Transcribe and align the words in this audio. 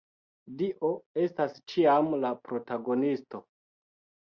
Dio 0.61 0.89
estas 1.25 1.53
ĉiam 1.73 2.11
la 2.23 2.33
protagonisto. 2.49 3.45